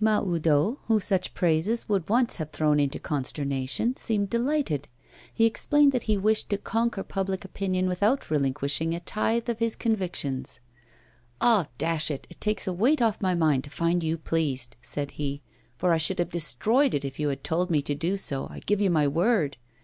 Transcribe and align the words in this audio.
Mahoudeau, 0.00 0.80
whom 0.88 0.98
such 0.98 1.32
praises 1.32 1.88
would 1.88 2.08
once 2.08 2.34
have 2.38 2.50
thrown 2.50 2.80
into 2.80 2.98
consternation, 2.98 3.94
seemed 3.94 4.28
delighted. 4.28 4.88
He 5.32 5.44
explained 5.44 5.92
that 5.92 6.02
he 6.10 6.16
wished 6.16 6.50
to 6.50 6.58
conquer 6.58 7.04
public 7.04 7.44
opinion 7.44 7.86
without 7.86 8.28
relinquishing 8.28 8.94
a 8.94 8.98
tithe 8.98 9.48
of 9.48 9.60
his 9.60 9.76
convictions. 9.76 10.58
'Ah! 11.40 11.68
dash 11.78 12.10
it! 12.10 12.26
it 12.28 12.40
takes 12.40 12.66
a 12.66 12.72
weight 12.72 13.00
off 13.00 13.20
my 13.20 13.36
mind 13.36 13.62
to 13.62 13.70
find 13.70 14.02
you 14.02 14.18
pleased,' 14.18 14.74
said 14.82 15.12
he, 15.12 15.40
'for 15.78 15.92
I 15.92 15.98
should 15.98 16.18
have 16.18 16.30
destroyed 16.30 16.92
it 16.92 17.04
if 17.04 17.20
you 17.20 17.28
had 17.28 17.44
told 17.44 17.70
me 17.70 17.80
to 17.82 17.94
do 17.94 18.16
so, 18.16 18.48
I 18.50 18.58
give 18.66 18.80
you 18.80 18.90
my 18.90 19.06
word! 19.06 19.56